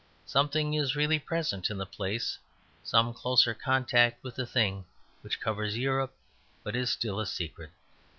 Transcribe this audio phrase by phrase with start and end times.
[0.25, 2.39] Something is really present in the place;
[2.83, 4.83] some closer contact with the thing
[5.21, 6.15] which covers Europe
[6.63, 7.69] but is still a secret.